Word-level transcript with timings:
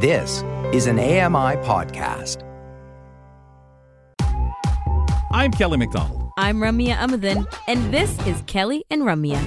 This 0.00 0.44
is 0.72 0.86
an 0.86 1.00
AMI 1.00 1.56
podcast. 1.66 2.44
I'm 5.32 5.50
Kelly 5.50 5.76
McDonald. 5.76 6.30
I'm 6.38 6.58
Ramya 6.58 6.94
Amuthan, 6.94 7.52
and 7.66 7.92
this 7.92 8.16
is 8.24 8.40
Kelly 8.46 8.84
and 8.90 9.02
Ramya. 9.02 9.42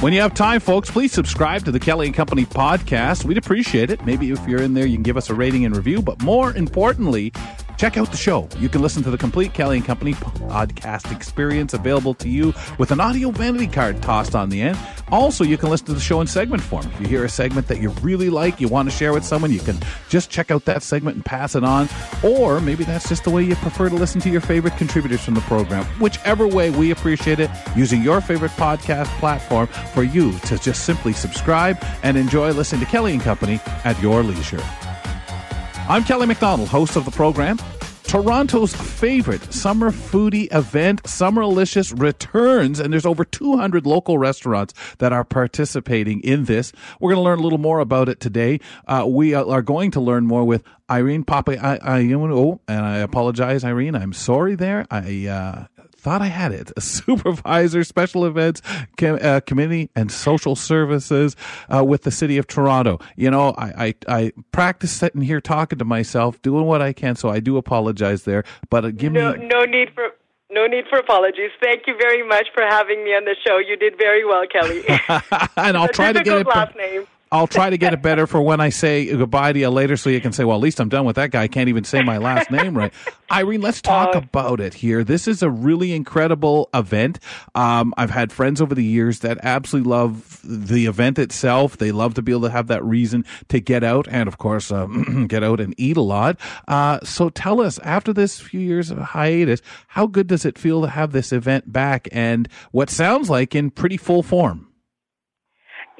When 0.00 0.14
you 0.14 0.22
have 0.22 0.32
time, 0.32 0.60
folks, 0.60 0.90
please 0.90 1.12
subscribe 1.12 1.66
to 1.66 1.70
the 1.70 1.80
Kelly 1.80 2.06
and 2.06 2.14
Company 2.14 2.46
podcast. 2.46 3.26
We'd 3.26 3.36
appreciate 3.36 3.90
it. 3.90 4.06
Maybe 4.06 4.30
if 4.30 4.48
you're 4.48 4.62
in 4.62 4.72
there, 4.72 4.86
you 4.86 4.96
can 4.96 5.02
give 5.02 5.18
us 5.18 5.28
a 5.28 5.34
rating 5.34 5.66
and 5.66 5.76
review. 5.76 6.00
But 6.00 6.22
more 6.22 6.54
importantly, 6.54 7.30
check 7.76 7.96
out 7.96 8.10
the 8.10 8.16
show. 8.16 8.48
You 8.58 8.68
can 8.68 8.82
listen 8.82 9.02
to 9.04 9.10
the 9.10 9.18
complete 9.18 9.54
Kelly 9.54 9.76
and 9.78 9.86
Company 9.86 10.14
podcast 10.14 11.14
experience 11.14 11.74
available 11.74 12.14
to 12.14 12.28
you 12.28 12.54
with 12.78 12.90
an 12.90 13.00
audio 13.00 13.30
vanity 13.30 13.66
card 13.66 14.02
tossed 14.02 14.34
on 14.34 14.48
the 14.48 14.62
end. 14.62 14.78
Also, 15.10 15.44
you 15.44 15.56
can 15.56 15.70
listen 15.70 15.86
to 15.86 15.94
the 15.94 16.00
show 16.00 16.20
in 16.20 16.26
segment 16.26 16.62
form. 16.62 16.86
If 16.94 17.00
you 17.00 17.06
hear 17.06 17.24
a 17.24 17.28
segment 17.28 17.68
that 17.68 17.80
you 17.80 17.90
really 18.02 18.28
like, 18.28 18.60
you 18.60 18.68
want 18.68 18.90
to 18.90 18.96
share 18.96 19.12
with 19.12 19.24
someone, 19.24 19.52
you 19.52 19.60
can 19.60 19.78
just 20.08 20.30
check 20.30 20.50
out 20.50 20.64
that 20.64 20.82
segment 20.82 21.16
and 21.16 21.24
pass 21.24 21.54
it 21.54 21.62
on. 21.62 21.88
Or 22.24 22.60
maybe 22.60 22.84
that's 22.84 23.08
just 23.08 23.24
the 23.24 23.30
way 23.30 23.42
you 23.42 23.54
prefer 23.56 23.88
to 23.88 23.94
listen 23.94 24.20
to 24.22 24.30
your 24.30 24.40
favorite 24.40 24.76
contributors 24.76 25.24
from 25.24 25.34
the 25.34 25.40
program. 25.42 25.84
Whichever 26.00 26.46
way, 26.48 26.70
we 26.70 26.90
appreciate 26.90 27.38
it 27.38 27.50
using 27.76 28.02
your 28.02 28.20
favorite 28.20 28.52
podcast 28.52 29.06
platform 29.18 29.68
for 29.94 30.02
you 30.02 30.36
to 30.40 30.58
just 30.58 30.84
simply 30.84 31.12
subscribe 31.12 31.78
and 32.02 32.16
enjoy 32.16 32.50
listening 32.50 32.80
to 32.84 32.90
Kelly 32.90 33.12
and 33.12 33.22
Company 33.22 33.60
at 33.84 34.00
your 34.02 34.22
leisure. 34.22 34.62
I'm 35.88 36.02
Kelly 36.02 36.26
McDonald, 36.26 36.68
host 36.68 36.96
of 36.96 37.04
the 37.04 37.12
program. 37.12 37.58
Toronto's 38.02 38.74
favorite 38.74 39.52
summer 39.52 39.92
foodie 39.92 40.52
event, 40.52 41.04
Summerlicious, 41.04 41.98
returns, 42.00 42.80
and 42.80 42.92
there's 42.92 43.06
over 43.06 43.24
200 43.24 43.86
local 43.86 44.18
restaurants 44.18 44.74
that 44.98 45.12
are 45.12 45.22
participating 45.22 46.20
in 46.22 46.46
this. 46.46 46.72
We're 46.98 47.12
going 47.12 47.22
to 47.22 47.24
learn 47.24 47.38
a 47.38 47.42
little 47.42 47.58
more 47.58 47.78
about 47.78 48.08
it 48.08 48.18
today. 48.18 48.58
Uh, 48.88 49.04
we 49.08 49.34
are 49.34 49.62
going 49.62 49.92
to 49.92 50.00
learn 50.00 50.26
more 50.26 50.44
with 50.44 50.64
Irene 50.90 51.22
Papa 51.22 51.56
Oh, 51.60 52.60
and 52.66 52.84
I 52.84 52.98
apologize, 52.98 53.62
Irene. 53.62 53.94
I'm 53.94 54.12
sorry 54.12 54.56
there. 54.56 54.86
I 54.90 55.26
uh, 55.26 55.75
thought 56.06 56.22
I 56.22 56.26
had 56.26 56.52
it. 56.52 56.70
A 56.76 56.80
supervisor, 56.96 57.82
special 57.82 58.26
events 58.26 58.62
com- 58.96 59.18
uh, 59.20 59.40
committee, 59.40 59.90
and 59.96 60.12
social 60.12 60.54
services 60.54 61.34
uh, 61.68 61.84
with 61.84 62.02
the 62.02 62.12
city 62.12 62.38
of 62.38 62.46
Toronto. 62.46 63.00
You 63.16 63.28
know, 63.28 63.54
I, 63.58 63.86
I, 63.86 63.94
I 64.06 64.32
practice 64.52 64.92
sitting 64.92 65.20
here 65.20 65.40
talking 65.40 65.80
to 65.80 65.84
myself, 65.84 66.40
doing 66.42 66.64
what 66.64 66.80
I 66.80 66.92
can. 66.92 67.16
So 67.16 67.28
I 67.28 67.40
do 67.40 67.56
apologize 67.56 68.22
there. 68.22 68.44
But 68.70 68.84
uh, 68.84 68.90
give 68.92 69.12
no, 69.12 69.32
me 69.32 69.48
no 69.48 69.64
need 69.64 69.92
for. 69.94 70.10
No 70.48 70.68
need 70.68 70.84
for 70.88 70.96
apologies. 70.96 71.50
Thank 71.60 71.88
you 71.88 71.96
very 72.00 72.26
much 72.26 72.46
for 72.54 72.62
having 72.62 73.04
me 73.04 73.10
on 73.10 73.24
the 73.24 73.34
show. 73.44 73.58
You 73.58 73.76
did 73.76 73.98
very 73.98 74.24
well, 74.24 74.44
Kelly. 74.46 74.84
and 75.56 75.76
I'll 75.76 75.88
try 75.88 76.12
to 76.12 76.22
get 76.22 76.38
it. 76.38 76.46
last 76.46 76.76
name. 76.76 77.04
I'll 77.36 77.46
try 77.46 77.70
to 77.70 77.78
get 77.78 77.92
it 77.92 78.02
better 78.02 78.26
for 78.26 78.40
when 78.40 78.60
I 78.60 78.70
say 78.70 79.06
goodbye 79.06 79.52
to 79.52 79.58
you 79.58 79.68
later 79.68 79.96
so 79.96 80.10
you 80.10 80.20
can 80.20 80.32
say, 80.32 80.44
well, 80.44 80.56
at 80.56 80.62
least 80.62 80.80
I'm 80.80 80.88
done 80.88 81.04
with 81.04 81.16
that 81.16 81.30
guy. 81.30 81.42
I 81.42 81.48
can't 81.48 81.68
even 81.68 81.84
say 81.84 82.02
my 82.02 82.18
last 82.18 82.50
name 82.50 82.76
right. 82.76 82.92
Irene, 83.30 83.60
let's 83.60 83.80
talk 83.82 84.14
Uh, 84.14 84.18
about 84.18 84.60
it 84.60 84.74
here. 84.74 85.04
This 85.04 85.28
is 85.28 85.42
a 85.42 85.50
really 85.50 85.92
incredible 85.92 86.68
event. 86.74 87.18
Um, 87.54 87.92
I've 87.96 88.10
had 88.10 88.32
friends 88.32 88.60
over 88.60 88.74
the 88.74 88.84
years 88.84 89.20
that 89.20 89.38
absolutely 89.42 89.90
love 89.90 90.40
the 90.44 90.86
event 90.86 91.18
itself. 91.18 91.76
They 91.78 91.92
love 91.92 92.14
to 92.14 92.22
be 92.22 92.32
able 92.32 92.42
to 92.42 92.50
have 92.50 92.68
that 92.68 92.84
reason 92.84 93.24
to 93.48 93.60
get 93.60 93.84
out 93.84 94.06
and, 94.10 94.28
of 94.28 94.38
course, 94.38 94.70
um, 94.72 95.26
get 95.28 95.42
out 95.44 95.60
and 95.60 95.74
eat 95.76 95.96
a 95.96 96.02
lot. 96.02 96.38
Uh, 96.68 97.00
so 97.04 97.28
tell 97.28 97.60
us, 97.60 97.78
after 97.80 98.12
this 98.12 98.40
few 98.40 98.60
years 98.60 98.90
of 98.90 98.98
hiatus, 98.98 99.60
how 99.88 100.06
good 100.06 100.26
does 100.26 100.44
it 100.44 100.58
feel 100.58 100.80
to 100.82 100.88
have 100.88 101.12
this 101.12 101.32
event 101.32 101.72
back 101.72 102.08
and 102.12 102.48
what 102.70 102.88
sounds 102.90 103.28
like 103.28 103.54
in 103.54 103.70
pretty 103.70 103.96
full 103.96 104.22
form? 104.22 104.68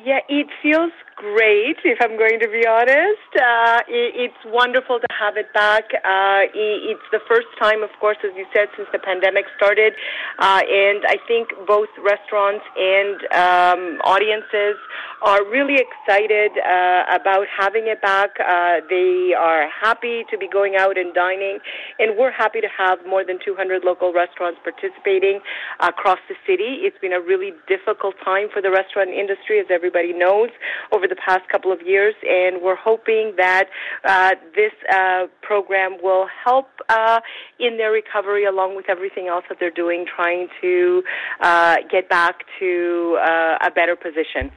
Yeah, 0.05 0.21
it 0.29 0.47
feels 0.63 0.93
great, 1.17 1.79
if 1.83 1.99
I'm 2.01 2.17
going 2.19 2.39
to 2.41 2.49
be 2.49 2.67
honest. 2.69 3.33
Uh, 3.35 3.81
it, 3.89 4.29
it's 4.29 4.43
wonderful 4.45 5.01
to 5.01 5.07
have 5.19 5.37
it 5.37 5.53
back. 5.53 5.85
Uh, 6.05 6.45
it's 6.53 7.09
the 7.11 7.21
first 7.27 7.49
time, 7.59 7.83
of 7.83 7.91
course, 7.99 8.19
as 8.23 8.37
you 8.37 8.45
said, 8.55 8.69
since 8.77 8.87
the 8.93 8.99
pandemic 8.99 9.47
started. 9.57 9.95
Uh, 10.39 10.61
and 10.61 11.05
I 11.09 11.17
think 11.27 11.49
both 11.67 11.89
restaurants 12.05 12.65
and 12.77 13.17
um, 13.33 14.01
audiences 14.05 14.77
are 15.23 15.43
really 15.49 15.81
excited 15.81 16.53
uh, 16.61 17.09
about 17.09 17.49
having 17.49 17.89
it 17.89 18.03
back. 18.03 18.37
Uh, 18.39 18.85
they 18.89 19.33
are 19.33 19.69
happy 19.73 20.25
to 20.31 20.37
be 20.37 20.47
going 20.47 20.77
out 20.77 20.99
and 20.99 21.15
dining. 21.15 21.59
And 21.99 22.17
we're 22.19 22.31
happy 22.31 22.61
to 22.61 22.69
have 22.69 22.99
more 23.09 23.25
than 23.25 23.39
200 23.43 23.85
local 23.85 24.13
restaurants 24.13 24.61
participating 24.63 25.41
across 25.81 26.19
the 26.29 26.37
city. 26.47 26.85
It's 26.85 26.99
been 27.01 27.15
a 27.15 27.21
really 27.21 27.53
difficult 27.67 28.15
time 28.23 28.49
for 28.53 28.61
the 28.61 28.71
restaurant 28.71 29.11
industry, 29.11 29.59
as 29.61 29.67
everybody 29.71 30.13
knows, 30.13 30.51
over 30.93 31.06
the 31.09 31.17
past 31.17 31.49
couple 31.51 31.73
of 31.73 31.81
years, 31.83 32.15
and 32.29 32.63
we're 32.63 32.77
hoping 32.77 33.35
that 33.37 33.69
uh, 34.05 34.35
this 34.55 34.73
uh, 34.93 35.27
program 35.43 35.97
will 36.03 36.27
help 36.45 36.69
uh, 36.89 37.21
in 37.59 37.77
their 37.77 37.93
recovery, 37.93 38.45
along 38.45 38.77
with 38.77 38.87
everything 38.89 39.29
else 39.29 39.45
that 39.49 39.59
they're 39.61 39.71
doing, 39.71 40.07
trying 40.07 40.49
to 40.61 41.03
uh, 41.41 41.77
get 41.91 42.09
back 42.09 42.45
to 42.59 43.19
uh, 43.21 43.59
a 43.65 43.71
better 43.71 43.97
position. 43.97 44.51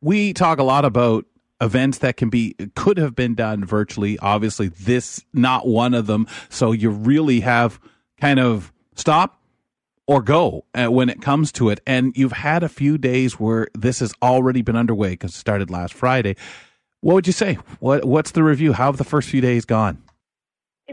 we 0.00 0.32
talk 0.32 0.58
a 0.58 0.64
lot 0.64 0.84
about 0.84 1.24
events 1.60 1.98
that 1.98 2.16
can 2.16 2.28
be 2.28 2.54
could 2.74 2.98
have 2.98 3.14
been 3.14 3.36
done 3.36 3.64
virtually 3.64 4.18
obviously 4.18 4.66
this 4.66 5.24
not 5.32 5.64
one 5.64 5.94
of 5.94 6.08
them 6.08 6.26
so 6.48 6.72
you 6.72 6.90
really 6.90 7.38
have 7.38 7.78
kind 8.20 8.40
of 8.40 8.72
stop 8.96 9.41
or 10.06 10.22
go 10.22 10.64
uh, 10.74 10.86
when 10.86 11.08
it 11.08 11.20
comes 11.20 11.52
to 11.52 11.68
it. 11.68 11.80
And 11.86 12.16
you've 12.16 12.32
had 12.32 12.62
a 12.62 12.68
few 12.68 12.98
days 12.98 13.38
where 13.38 13.68
this 13.74 14.00
has 14.00 14.12
already 14.22 14.62
been 14.62 14.76
underway 14.76 15.10
because 15.10 15.32
it 15.34 15.38
started 15.38 15.70
last 15.70 15.94
friday. 15.94 16.36
What 17.00 17.14
would 17.14 17.26
you 17.26 17.32
say? 17.32 17.54
What 17.80 18.04
what's 18.04 18.30
the 18.30 18.44
review? 18.44 18.72
How 18.72 18.86
have 18.86 18.96
the 18.96 19.04
first 19.04 19.28
few 19.28 19.40
days 19.40 19.64
gone 19.64 20.02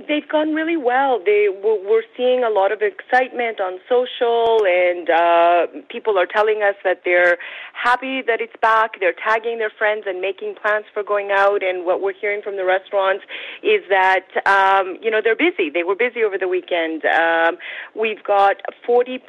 They've 0.08 0.28
gone 0.28 0.54
really 0.54 0.78
well. 0.78 1.20
They 1.24 1.48
we're 1.50 2.04
seeing 2.16 2.44
a 2.44 2.50
lot 2.50 2.72
of 2.72 2.82
excitement 2.82 3.60
on 3.60 3.80
social, 3.90 4.60
and 4.66 5.10
uh, 5.10 5.68
people 5.90 6.18
are 6.18 6.26
telling 6.26 6.62
us 6.64 6.76
that 6.84 7.02
they're 7.04 7.38
happy 7.74 8.22
that 8.22 8.40
it's 8.40 8.56
back. 8.62 9.00
They're 9.00 9.14
tagging 9.14 9.58
their 9.58 9.72
friends 9.72 10.04
and 10.08 10.22
making 10.22 10.56
plans 10.62 10.86
for 10.94 11.04
going 11.04 11.32
out. 11.32 11.64
And 11.64 11.86
what 11.86 12.02
we're 12.02 12.14
hearing 12.14 12.42
from 12.42 12.56
the 12.56 12.66
restaurants 12.66 13.26
is 13.64 13.82
that 13.90 14.28
um, 14.46 14.98
you 15.02 15.12
know 15.12 15.22
they're 15.24 15.36
busy. 15.36 15.70
They 15.70 15.84
were 15.84 15.96
busy 15.96 16.24
over 16.24 16.38
the 16.38 16.48
weekend. 16.48 17.04
Um, 17.06 17.58
we've 17.96 18.24
got 18.24 18.58
40% 18.88 19.20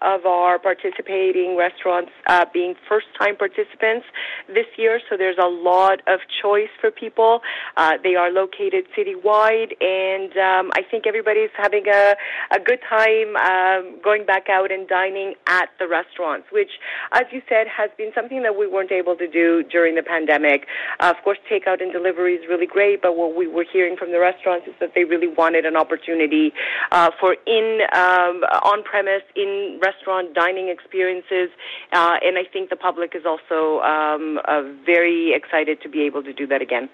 of 0.00 0.24
our 0.26 0.58
participating 0.58 1.56
restaurants 1.56 2.12
uh, 2.26 2.46
being 2.52 2.74
first-time 2.88 3.36
participants 3.36 4.06
this 4.46 4.66
year. 4.76 5.00
So 5.10 5.16
there's 5.16 5.38
a 5.38 5.48
lot 5.48 6.00
of 6.06 6.20
choice 6.42 6.70
for 6.80 6.90
people. 6.90 7.40
Uh, 7.76 7.94
they 8.02 8.14
are 8.14 8.30
located 8.30 8.86
citywide, 8.96 9.72
and 9.82 9.97
um, 10.36 10.70
I 10.74 10.82
think 10.90 11.06
everybody's 11.06 11.50
having 11.56 11.84
a, 11.88 12.14
a 12.50 12.60
good 12.60 12.80
time 12.88 13.36
um, 13.36 14.00
going 14.02 14.24
back 14.24 14.48
out 14.48 14.70
and 14.70 14.88
dining 14.88 15.34
at 15.46 15.68
the 15.78 15.88
restaurants, 15.88 16.46
which, 16.50 16.70
as 17.12 17.24
you 17.32 17.42
said, 17.48 17.66
has 17.68 17.90
been 17.96 18.12
something 18.14 18.42
that 18.42 18.56
we 18.56 18.66
weren't 18.66 18.92
able 18.92 19.16
to 19.16 19.28
do 19.28 19.62
during 19.64 19.94
the 19.94 20.02
pandemic. 20.02 20.66
Uh, 21.00 21.12
of 21.16 21.22
course, 21.24 21.38
takeout 21.50 21.82
and 21.82 21.92
delivery 21.92 22.34
is 22.34 22.48
really 22.48 22.66
great, 22.66 23.02
but 23.02 23.16
what 23.16 23.34
we 23.34 23.46
were 23.46 23.64
hearing 23.70 23.96
from 23.96 24.12
the 24.12 24.20
restaurants 24.20 24.66
is 24.66 24.74
that 24.80 24.92
they 24.94 25.04
really 25.04 25.28
wanted 25.28 25.64
an 25.64 25.76
opportunity 25.76 26.52
uh, 26.92 27.10
for 27.18 27.36
in 27.46 27.80
um, 27.94 28.42
on-premise, 28.64 29.22
in-restaurant 29.36 30.34
dining 30.34 30.68
experiences, 30.68 31.50
uh, 31.92 32.16
and 32.22 32.38
I 32.38 32.44
think 32.52 32.70
the 32.70 32.76
public 32.76 33.14
is 33.14 33.24
also 33.24 33.80
um, 33.80 34.38
uh, 34.46 34.62
very 34.84 35.32
excited 35.34 35.80
to 35.82 35.88
be 35.88 36.02
able 36.02 36.22
to 36.22 36.32
do 36.32 36.46
that 36.46 36.62
again. 36.62 36.88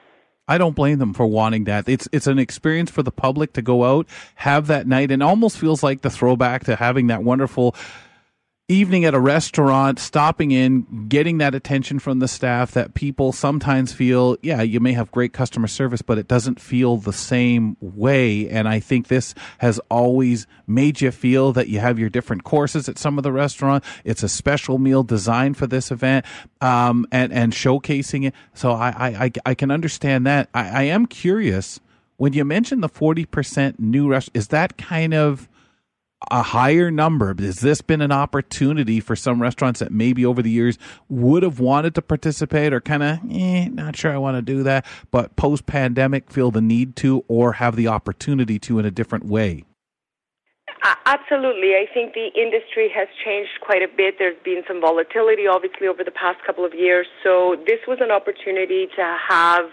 I 0.46 0.58
don't 0.58 0.76
blame 0.76 0.98
them 0.98 1.14
for 1.14 1.26
wanting 1.26 1.64
that. 1.64 1.88
It's 1.88 2.06
it's 2.12 2.26
an 2.26 2.38
experience 2.38 2.90
for 2.90 3.02
the 3.02 3.10
public 3.10 3.54
to 3.54 3.62
go 3.62 3.84
out, 3.84 4.06
have 4.36 4.66
that 4.66 4.86
night, 4.86 5.10
and 5.10 5.22
almost 5.22 5.56
feels 5.56 5.82
like 5.82 6.02
the 6.02 6.10
throwback 6.10 6.64
to 6.64 6.76
having 6.76 7.06
that 7.06 7.22
wonderful 7.22 7.74
evening 8.68 9.04
at 9.04 9.12
a 9.12 9.20
restaurant, 9.20 9.98
stopping 9.98 10.50
in, 10.50 11.06
getting 11.06 11.36
that 11.36 11.54
attention 11.54 11.98
from 11.98 12.18
the 12.20 12.28
staff 12.28 12.70
that 12.70 12.94
people 12.94 13.30
sometimes 13.30 13.92
feel, 13.92 14.38
yeah, 14.40 14.62
you 14.62 14.80
may 14.80 14.94
have 14.94 15.10
great 15.10 15.34
customer 15.34 15.66
service, 15.66 16.00
but 16.00 16.16
it 16.16 16.26
doesn't 16.26 16.58
feel 16.58 16.96
the 16.96 17.12
same 17.12 17.76
way. 17.80 18.48
And 18.48 18.66
I 18.66 18.80
think 18.80 19.08
this 19.08 19.34
has 19.58 19.78
always 19.90 20.46
made 20.66 21.02
you 21.02 21.10
feel 21.10 21.52
that 21.52 21.68
you 21.68 21.80
have 21.80 21.98
your 21.98 22.08
different 22.08 22.44
courses 22.44 22.88
at 22.88 22.96
some 22.96 23.18
of 23.18 23.22
the 23.22 23.32
restaurant. 23.32 23.84
It's 24.02 24.22
a 24.22 24.30
special 24.30 24.78
meal 24.78 25.02
designed 25.02 25.58
for 25.58 25.66
this 25.66 25.90
event, 25.90 26.24
um, 26.62 27.06
and, 27.12 27.34
and 27.34 27.52
showcasing 27.52 28.26
it. 28.26 28.34
So 28.54 28.72
I, 28.72 28.88
I, 29.26 29.30
I, 29.44 29.54
can 29.54 29.70
understand 29.70 30.26
that. 30.26 30.48
I, 30.54 30.68
I 30.68 30.82
am 30.84 31.04
curious 31.04 31.80
when 32.16 32.32
you 32.32 32.46
mentioned 32.46 32.82
the 32.82 32.88
40% 32.88 33.78
new 33.78 34.08
rest, 34.08 34.30
is 34.32 34.48
that 34.48 34.78
kind 34.78 35.12
of, 35.12 35.50
a 36.30 36.42
higher 36.42 36.90
number? 36.90 37.34
Has 37.38 37.60
this 37.60 37.80
been 37.80 38.00
an 38.00 38.12
opportunity 38.12 39.00
for 39.00 39.14
some 39.16 39.40
restaurants 39.40 39.80
that 39.80 39.92
maybe 39.92 40.24
over 40.24 40.42
the 40.42 40.50
years 40.50 40.78
would 41.08 41.42
have 41.42 41.60
wanted 41.60 41.94
to 41.96 42.02
participate 42.02 42.72
or 42.72 42.80
kind 42.80 43.02
of, 43.02 43.18
eh, 43.30 43.68
not 43.68 43.96
sure 43.96 44.12
I 44.12 44.18
want 44.18 44.36
to 44.36 44.42
do 44.42 44.62
that, 44.62 44.86
but 45.10 45.36
post 45.36 45.66
pandemic 45.66 46.30
feel 46.30 46.50
the 46.50 46.62
need 46.62 46.96
to 46.96 47.24
or 47.28 47.54
have 47.54 47.76
the 47.76 47.88
opportunity 47.88 48.58
to 48.60 48.78
in 48.78 48.84
a 48.84 48.90
different 48.90 49.26
way? 49.26 49.64
absolutely. 51.06 51.74
I 51.74 51.86
think 51.92 52.14
the 52.14 52.28
industry 52.36 52.90
has 52.94 53.08
changed 53.24 53.60
quite 53.60 53.82
a 53.82 53.88
bit. 53.88 54.16
There's 54.18 54.36
been 54.44 54.62
some 54.68 54.80
volatility, 54.80 55.46
obviously, 55.46 55.86
over 55.86 56.04
the 56.04 56.10
past 56.10 56.44
couple 56.44 56.64
of 56.64 56.74
years. 56.74 57.06
So 57.22 57.56
this 57.66 57.80
was 57.86 57.98
an 58.00 58.10
opportunity 58.10 58.88
to 58.96 59.16
have 59.28 59.64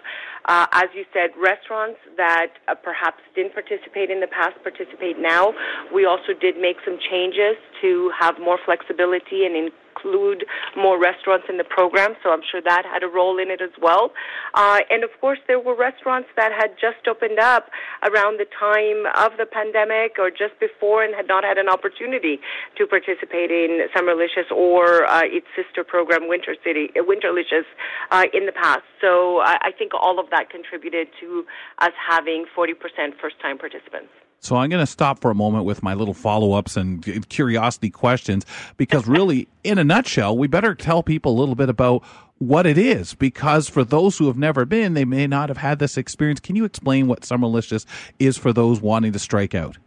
uh, 0.46 0.68
as 0.72 0.90
you 0.96 1.06
said, 1.14 1.30
restaurants 1.38 2.00
that 2.18 2.54
uh, 2.68 2.76
perhaps 2.76 3.22
didn't 3.36 3.54
participate 3.54 4.10
in 4.10 4.20
the 4.20 4.28
past 4.28 4.56
participate 4.64 5.20
now. 5.20 5.54
We 5.94 6.06
also 6.06 6.34
did 6.40 6.58
make 6.58 6.78
some 6.86 6.98
changes 7.10 7.56
to 7.82 8.12
have 8.20 8.40
more 8.40 8.60
flexibility 8.64 9.46
and 9.46 9.72
include 9.92 10.46
more 10.76 11.00
restaurants 11.00 11.46
in 11.50 11.58
the 11.58 11.64
program, 11.64 12.16
so 12.24 12.32
I'm 12.32 12.42
sure 12.50 12.62
that 12.62 12.84
had 12.86 13.04
a 13.04 13.08
role 13.08 13.40
in 13.40 13.50
it 13.50 13.62
as 13.62 13.72
well. 13.82 14.12
Uh, 14.54 14.80
and 14.90 15.04
of 15.04 15.10
course, 15.20 15.40
there 15.48 15.60
were 15.60 15.76
restaurants 15.76 16.30
that 16.36 16.52
had 16.52 16.72
just 16.80 17.08
opened 17.08 17.40
up 17.40 17.70
around 18.04 18.40
the 18.40 18.48
time 18.58 19.06
of 19.16 19.38
the 19.38 19.46
pandemic 19.46 20.18
or 20.18 20.30
just 20.30 20.60
before 20.60 21.04
and 21.04 21.16
had 21.16 21.28
not 21.28 21.44
had 21.44 21.58
an 21.58 21.70
opportunity 21.70 22.40
to 22.78 22.88
participate 22.88 23.52
in 23.52 23.88
Summerlicious 23.96 24.50
or 24.52 25.06
uh, 25.06 25.22
its 25.24 25.48
sister 25.56 25.84
program, 25.84 26.28
Winter 26.28 26.56
City, 26.64 26.90
uh, 26.96 27.04
Winterlicious, 27.04 27.66
uh, 28.12 28.26
in 28.34 28.46
the 28.46 28.52
past. 28.52 28.84
So 29.00 29.40
I, 29.40 29.58
I 29.62 29.72
think 29.72 29.94
all 29.94 30.20
of 30.20 30.30
that 30.32 30.50
contributed 30.50 31.08
to 31.20 31.46
us 31.80 31.94
having 32.10 32.46
40% 32.56 32.74
first-time 33.20 33.58
participants. 33.58 34.10
So 34.42 34.56
I'm 34.56 34.70
going 34.70 34.84
to 34.84 34.92
stop 34.92 35.20
for 35.22 35.30
a 35.30 35.36
moment 35.36 35.66
with 35.66 35.84
my 35.84 35.94
little 35.94 36.16
follow 36.16 36.54
ups 36.54 36.76
and 36.76 37.30
curiosity 37.30 37.92
questions 37.92 38.44
because, 38.76 39.08
really, 39.08 39.48
in 39.64 39.78
a 39.78 39.84
nutshell, 39.84 40.36
we 40.36 40.48
better 40.48 40.74
tell 40.74 41.04
people 41.04 41.38
a 41.38 41.40
little 41.40 41.56
bit 41.56 41.70
about 41.70 42.04
what 42.40 42.66
it 42.66 42.78
is 42.78 43.14
because 43.14 43.70
for 43.70 43.84
those 43.84 44.18
who 44.18 44.26
have 44.26 44.38
never 44.38 44.66
been, 44.66 44.96
they 44.96 45.06
may 45.06 45.28
not 45.28 45.50
have 45.50 45.60
had 45.60 45.78
this 45.78 45.96
experience. 45.96 46.40
Can 46.40 46.56
you 46.56 46.66
explain 46.66 47.08
what 47.08 47.22
Summerlicious 47.22 47.86
is 48.18 48.36
for 48.36 48.52
those 48.52 48.82
wanting 48.82 49.12
to 49.12 49.20
strike 49.20 49.54
out? 49.54 49.78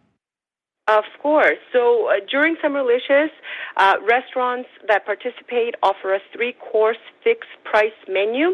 Of 0.86 1.04
course. 1.22 1.56
So 1.72 2.10
uh, 2.10 2.20
during 2.30 2.56
Summerlicious, 2.56 3.30
uh, 3.78 3.96
restaurants 4.06 4.68
that 4.86 5.06
participate 5.06 5.74
offer 5.82 6.14
a 6.14 6.20
three-course 6.34 6.98
fixed 7.22 7.48
price 7.64 7.96
menu, 8.06 8.48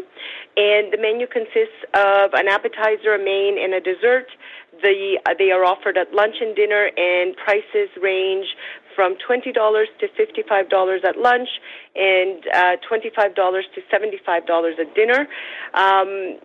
and 0.55 0.93
the 0.93 0.97
menu 0.97 1.27
consists 1.27 1.83
of 1.93 2.31
an 2.33 2.47
appetizer, 2.47 3.15
a 3.15 3.19
main, 3.19 3.59
and 3.61 3.73
a 3.73 3.81
dessert. 3.81 4.27
The, 4.81 5.19
uh, 5.25 5.33
they 5.37 5.51
are 5.51 5.65
offered 5.65 5.97
at 5.97 6.13
lunch 6.13 6.35
and 6.39 6.55
dinner, 6.55 6.89
and 6.95 7.35
prices 7.35 7.89
range 8.01 8.47
from 8.95 9.15
$20 9.27 9.53
to 9.53 10.07
$55 10.07 11.03
at 11.03 11.17
lunch 11.17 11.49
and 11.97 12.43
uh, 12.53 12.77
$25 12.89 13.35
to 13.35 13.81
$75 13.91 14.79
at 14.79 14.95
dinner. 14.95 15.27
Um, 15.73 16.39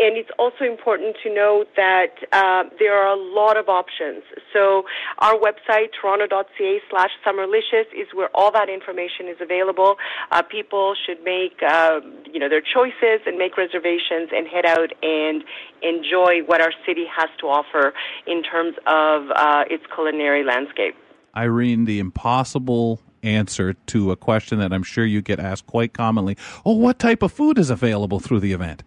and 0.00 0.16
it's 0.16 0.30
also 0.38 0.64
important 0.64 1.16
to 1.22 1.32
note 1.32 1.66
that 1.76 2.14
uh, 2.32 2.64
there 2.78 2.96
are 2.96 3.12
a 3.12 3.20
lot 3.20 3.58
of 3.58 3.68
options. 3.68 4.22
So 4.52 4.84
our 5.18 5.34
website, 5.34 5.88
toronto.ca 6.00 6.80
slash 6.88 7.10
summerlicious, 7.24 7.84
is 7.94 8.08
where 8.14 8.30
all 8.34 8.50
that 8.52 8.70
information 8.70 9.28
is 9.28 9.36
available. 9.40 9.96
Uh, 10.32 10.40
people 10.42 10.94
should 11.06 11.22
make, 11.22 11.62
uh, 11.62 12.00
you 12.32 12.40
know, 12.40 12.48
their 12.48 12.62
choices 12.62 13.20
and 13.26 13.36
make 13.36 13.58
reservations 13.58 14.30
and 14.34 14.48
head 14.48 14.64
out 14.64 14.90
and 15.02 15.44
enjoy 15.82 16.40
what 16.46 16.62
our 16.62 16.72
city 16.86 17.04
has 17.14 17.28
to 17.40 17.46
offer 17.46 17.92
in 18.26 18.42
terms 18.42 18.76
of 18.86 19.30
uh, 19.36 19.64
its 19.68 19.84
culinary 19.94 20.44
landscape. 20.44 20.94
Irene, 21.36 21.84
the 21.84 21.98
impossible 21.98 23.00
answer 23.22 23.74
to 23.74 24.10
a 24.10 24.16
question 24.16 24.58
that 24.60 24.72
I'm 24.72 24.82
sure 24.82 25.04
you 25.04 25.20
get 25.20 25.38
asked 25.38 25.66
quite 25.66 25.92
commonly. 25.92 26.38
Oh, 26.64 26.72
what 26.72 26.98
type 26.98 27.22
of 27.22 27.32
food 27.32 27.58
is 27.58 27.68
available 27.68 28.18
through 28.18 28.40
the 28.40 28.52
event? 28.52 28.82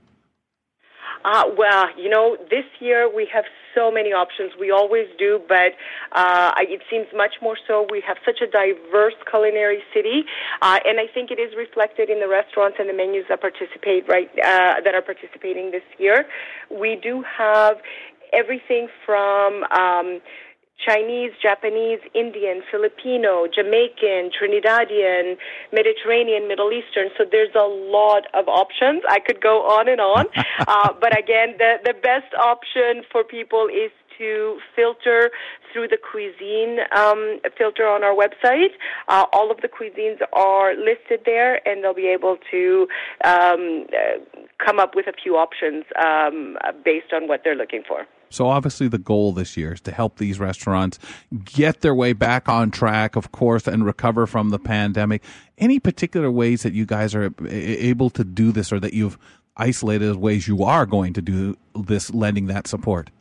Uh, 1.24 1.44
well, 1.58 1.88
you 1.98 2.10
know, 2.10 2.38
this 2.50 2.66
year 2.80 3.14
we 3.14 3.28
have 3.34 3.46
so 3.74 3.90
many 3.92 4.10
options. 4.10 4.52
We 4.60 4.72
always 4.72 5.08
do, 5.18 5.42
but 5.48 5.74
uh, 6.12 6.52
it 6.60 6.82
seems 6.90 7.08
much 7.16 7.36
more 7.42 7.58
so. 7.68 7.88
We 7.90 8.04
have 8.06 8.18
such 8.26 8.42
a 8.42 8.48
diverse 8.48 9.16
culinary 9.30 9.82
city, 9.94 10.24
uh, 10.62 10.80
and 10.86 11.00
I 11.00 11.08
think 11.14 11.32
it 11.32 11.40
is 11.40 11.56
reflected 11.58 12.10
in 12.10 12.20
the 12.20 12.28
restaurants 12.28 12.78
and 12.80 12.90
the 12.90 12.94
menus 12.94 13.26
that 13.30 13.42
participate 13.42 14.08
right 14.08 14.30
uh, 14.44 14.82
that 14.84 14.94
are 14.94 15.02
participating 15.02 15.72
this 15.72 15.84
year. 15.98 16.26
We 16.70 17.00
do 17.02 17.24
have 17.38 17.78
everything 18.34 18.88
from 19.06 19.64
um, 19.72 20.20
Chinese, 20.86 21.32
Japanese, 21.42 22.00
Indian, 22.14 22.62
Filipino, 22.72 23.48
Jamaican, 23.48 24.32
Trinidadian, 24.32 25.38
Mediterranean, 25.72 26.48
Middle 26.48 26.72
Eastern. 26.72 27.10
So 27.18 27.26
there's 27.30 27.56
a 27.56 27.68
lot 27.68 28.24
of 28.34 28.48
options. 28.48 29.04
I 29.10 29.20
could 29.20 29.42
go 29.42 29.64
on 29.64 29.88
and 29.88 30.02
on. 30.02 30.26
uh, 30.68 30.94
but 31.00 31.18
again, 31.18 31.56
the, 31.58 31.76
the 31.84 31.94
best 31.94 32.34
option 32.36 33.04
for 33.12 33.24
people 33.24 33.68
is 33.68 33.92
to 34.18 34.60
filter 34.76 35.32
through 35.72 35.88
the 35.88 35.98
cuisine 35.98 36.80
um, 36.96 37.40
filter 37.58 37.88
on 37.88 38.04
our 38.04 38.14
website. 38.14 38.74
Uh, 39.08 39.26
all 39.34 39.52
of 39.52 39.62
the 39.62 39.68
cuisines 39.68 40.20
are 40.34 40.76
listed 40.76 41.22
there, 41.26 41.68
and 41.68 41.84
they'll 41.84 41.94
be 41.94 42.08
able 42.08 42.38
to 42.52 42.88
um, 43.24 43.88
uh, 43.92 44.20
come 44.64 44.80
up 44.80 44.96
with 44.96 45.08
a 45.08 45.14
few 45.14 45.36
options 45.36 45.84
um, 46.04 46.58
based 46.86 47.12
on 47.14 47.28
what 47.28 47.42
they're 47.44 47.56
looking 47.56 47.84
for. 47.88 48.06
So 48.34 48.48
obviously 48.48 48.88
the 48.88 48.98
goal 48.98 49.32
this 49.32 49.56
year 49.56 49.74
is 49.74 49.82
to 49.82 49.92
help 49.92 50.18
these 50.18 50.40
restaurants 50.40 50.98
get 51.46 51.82
their 51.82 51.94
way 51.94 52.14
back 52.14 52.50
on 52.50 52.72
track, 52.72 53.16
of 53.16 53.32
course, 53.32 53.68
and 53.68 53.86
recover 53.86 54.26
from 54.26 54.50
the 54.50 54.58
pandemic. 54.58 55.22
Any 55.60 55.80
particular 55.80 56.32
ways 56.32 56.64
that 56.64 56.74
you 56.74 56.88
guys 56.88 57.14
are 57.14 57.32
able 57.48 58.10
to 58.10 58.24
do 58.24 58.52
this 58.52 58.74
or 58.74 58.80
that 58.80 58.94
you've 58.94 59.20
isolated 59.56 60.16
ways 60.16 60.48
you 60.48 60.64
are 60.64 60.88
going 60.88 61.14
to 61.14 61.22
do 61.22 61.56
this, 61.76 62.12
lending 62.12 62.48
that 62.48 62.66
support? 62.66 63.12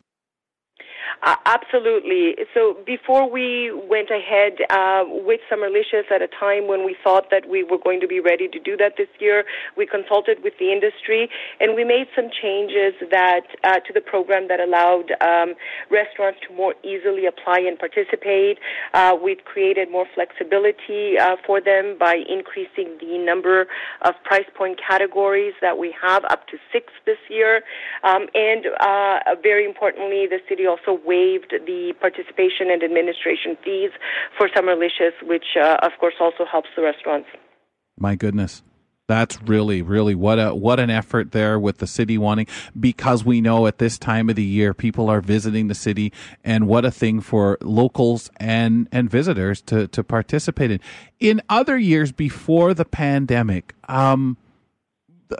Uh, 1.22 1.36
absolutely. 1.46 2.34
So 2.52 2.76
before 2.84 3.30
we 3.30 3.70
went 3.70 4.10
ahead 4.10 4.58
uh, 4.70 5.04
with 5.06 5.40
Summerlicious 5.48 6.10
at 6.10 6.20
a 6.20 6.26
time 6.26 6.66
when 6.66 6.84
we 6.84 6.96
thought 7.04 7.30
that 7.30 7.48
we 7.48 7.62
were 7.62 7.78
going 7.78 8.00
to 8.00 8.08
be 8.08 8.18
ready 8.18 8.48
to 8.48 8.58
do 8.58 8.76
that 8.78 8.94
this 8.98 9.06
year, 9.20 9.44
we 9.76 9.86
consulted 9.86 10.42
with 10.42 10.54
the 10.58 10.72
industry 10.72 11.30
and 11.60 11.76
we 11.76 11.84
made 11.84 12.08
some 12.16 12.28
changes 12.28 12.94
that 13.12 13.46
uh, 13.62 13.78
to 13.86 13.92
the 13.92 14.00
program 14.00 14.48
that 14.48 14.58
allowed 14.58 15.12
um, 15.20 15.54
restaurants 15.90 16.40
to 16.48 16.54
more 16.54 16.74
easily 16.82 17.26
apply 17.26 17.60
and 17.60 17.78
participate. 17.78 18.58
Uh, 18.92 19.16
we've 19.22 19.44
created 19.44 19.92
more 19.92 20.06
flexibility 20.16 21.18
uh, 21.18 21.36
for 21.46 21.60
them 21.60 21.96
by 22.00 22.16
increasing 22.28 22.98
the 23.00 23.16
number 23.18 23.68
of 24.02 24.14
price 24.24 24.48
point 24.56 24.76
categories 24.76 25.54
that 25.60 25.78
we 25.78 25.94
have 26.02 26.24
up 26.24 26.48
to 26.48 26.58
six 26.72 26.92
this 27.06 27.18
year, 27.30 27.62
um, 28.02 28.26
and 28.34 28.66
uh, 28.80 29.20
very 29.40 29.64
importantly, 29.64 30.26
the 30.26 30.40
city 30.48 30.66
also 30.66 30.98
waived 31.12 31.52
the 31.70 31.82
participation 32.00 32.66
and 32.72 32.80
administration 32.82 33.52
fees 33.64 33.92
for 34.36 34.48
Summerlicious, 34.54 35.16
which 35.32 35.48
uh, 35.60 35.86
of 35.88 35.92
course 36.00 36.18
also 36.26 36.44
helps 36.50 36.70
the 36.76 36.82
restaurants. 36.82 37.28
My 37.98 38.14
goodness. 38.16 38.62
That's 39.08 39.42
really, 39.42 39.82
really 39.82 40.14
what 40.14 40.38
a 40.38 40.54
what 40.54 40.78
an 40.80 40.88
effort 40.88 41.32
there 41.32 41.58
with 41.58 41.78
the 41.78 41.86
city 41.86 42.16
wanting 42.16 42.46
because 42.78 43.24
we 43.24 43.40
know 43.40 43.66
at 43.66 43.78
this 43.78 43.98
time 43.98 44.30
of 44.30 44.36
the 44.36 44.44
year 44.44 44.72
people 44.72 45.10
are 45.10 45.20
visiting 45.20 45.68
the 45.68 45.74
city 45.74 46.12
and 46.44 46.66
what 46.66 46.84
a 46.84 46.90
thing 46.90 47.20
for 47.20 47.58
locals 47.60 48.30
and 48.38 48.88
and 48.92 49.10
visitors 49.10 49.60
to 49.62 49.88
to 49.88 50.04
participate 50.04 50.70
in. 50.70 50.80
In 51.18 51.42
other 51.48 51.76
years 51.76 52.10
before 52.12 52.74
the 52.74 52.84
pandemic, 52.84 53.74
um, 53.88 54.38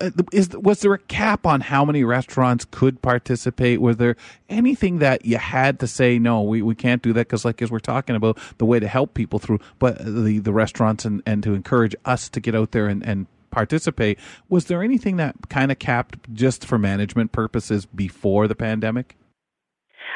Uh, 0.00 0.11
is 0.32 0.50
was 0.50 0.80
there 0.80 0.94
a 0.94 0.99
cap 0.99 1.46
on 1.46 1.61
how 1.61 1.84
many 1.84 2.04
restaurants 2.04 2.64
could 2.70 3.02
participate? 3.02 3.80
Was 3.80 3.96
there 3.96 4.16
anything 4.49 4.99
that 4.99 5.25
you 5.25 5.38
had 5.38 5.80
to 5.80 5.87
say 5.87 6.18
no, 6.18 6.42
we, 6.42 6.62
we 6.62 6.75
can't 6.75 7.02
do 7.02 7.12
that 7.12 7.28
because 7.28 7.44
like 7.44 7.62
as 7.62 7.70
we're 7.70 7.78
talking 7.78 8.16
about 8.16 8.38
the 8.58 8.64
way 8.64 8.80
to 8.80 8.88
help 8.88 9.14
people 9.14 9.38
through, 9.38 9.61
but 9.78 9.99
the 9.99 10.38
the 10.38 10.52
restaurants 10.52 11.04
and 11.04 11.22
and 11.26 11.42
to 11.42 11.54
encourage 11.54 11.94
us 12.04 12.28
to 12.30 12.40
get 12.40 12.54
out 12.54 12.72
there 12.72 12.87
and 12.87 13.04
and 13.06 13.26
participate. 13.50 14.18
Was 14.49 14.64
there 14.64 14.82
anything 14.82 15.16
that 15.18 15.37
kind 15.49 15.70
of 15.70 15.78
capped 15.78 16.32
just 16.32 16.64
for 16.64 16.78
management 16.78 17.32
purposes 17.32 17.87
before 17.87 18.49
the 18.49 18.54
pandemic? 18.54 19.16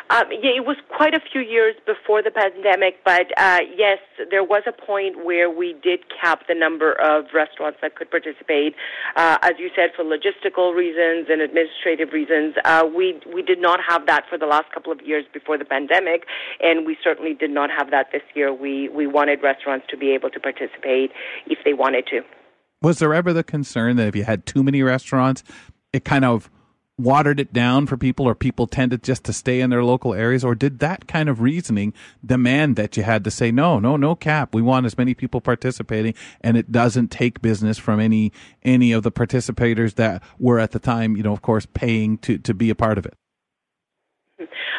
Um, 0.08 0.30
yeah, 0.30 0.54
it 0.54 0.64
was 0.64 0.76
quite 0.94 1.14
a 1.14 1.20
few 1.32 1.40
years 1.40 1.74
before 1.84 2.22
the 2.22 2.30
pandemic, 2.30 3.02
but 3.04 3.26
uh, 3.36 3.60
yes, 3.76 3.98
there 4.30 4.44
was 4.44 4.62
a 4.66 4.72
point 4.72 5.24
where 5.24 5.50
we 5.50 5.74
did 5.82 6.00
cap 6.08 6.46
the 6.46 6.54
number 6.54 6.92
of 6.92 7.24
restaurants 7.34 7.78
that 7.82 7.96
could 7.96 8.10
participate. 8.10 8.76
Uh, 9.16 9.38
as 9.42 9.54
you 9.58 9.68
said, 9.74 9.90
for 9.96 10.04
logistical 10.04 10.74
reasons 10.74 11.26
and 11.28 11.42
administrative 11.42 12.12
reasons, 12.12 12.54
uh, 12.64 12.84
we 12.86 13.20
we 13.34 13.42
did 13.42 13.60
not 13.60 13.80
have 13.86 14.06
that 14.06 14.24
for 14.28 14.38
the 14.38 14.46
last 14.46 14.72
couple 14.72 14.92
of 14.92 15.00
years 15.02 15.24
before 15.32 15.58
the 15.58 15.64
pandemic, 15.64 16.24
and 16.60 16.86
we 16.86 16.96
certainly 17.02 17.34
did 17.34 17.50
not 17.50 17.70
have 17.70 17.90
that 17.90 18.12
this 18.12 18.22
year. 18.34 18.54
We 18.54 18.88
we 18.88 19.08
wanted 19.08 19.42
restaurants 19.42 19.86
to 19.90 19.96
be 19.96 20.12
able 20.12 20.30
to 20.30 20.38
participate 20.38 21.10
if 21.46 21.58
they 21.64 21.74
wanted 21.74 22.06
to. 22.08 22.20
Was 22.80 23.00
there 23.00 23.12
ever 23.12 23.32
the 23.32 23.42
concern 23.42 23.96
that 23.96 24.06
if 24.06 24.14
you 24.14 24.22
had 24.22 24.46
too 24.46 24.62
many 24.62 24.82
restaurants, 24.82 25.42
it 25.92 26.04
kind 26.04 26.24
of 26.24 26.48
watered 26.98 27.38
it 27.38 27.52
down 27.52 27.86
for 27.86 27.96
people 27.96 28.26
or 28.26 28.34
people 28.34 28.66
tended 28.66 29.02
just 29.02 29.24
to 29.24 29.32
stay 29.32 29.60
in 29.60 29.70
their 29.70 29.84
local 29.84 30.14
areas? 30.14 30.44
Or 30.44 30.54
did 30.54 30.78
that 30.80 31.06
kind 31.06 31.28
of 31.28 31.40
reasoning 31.40 31.92
demand 32.24 32.76
that 32.76 32.96
you 32.96 33.02
had 33.02 33.24
to 33.24 33.30
say 33.30 33.50
no 33.50 33.78
no 33.78 33.96
no 33.96 34.14
cap. 34.14 34.54
We 34.54 34.62
want 34.62 34.86
as 34.86 34.96
many 34.98 35.14
people 35.14 35.40
participating 35.40 36.14
and 36.40 36.56
it 36.56 36.72
doesn't 36.72 37.10
take 37.10 37.42
business 37.42 37.78
from 37.78 38.00
any 38.00 38.32
any 38.62 38.92
of 38.92 39.02
the 39.02 39.12
participators 39.12 39.94
that 39.94 40.22
were 40.38 40.58
at 40.58 40.72
the 40.72 40.78
time 40.78 41.16
you 41.16 41.22
know 41.22 41.32
of 41.32 41.42
course 41.42 41.66
paying 41.66 42.18
to 42.18 42.38
to 42.38 42.54
be 42.54 42.70
a 42.70 42.74
part 42.74 42.98
of 42.98 43.06
it 43.06 43.14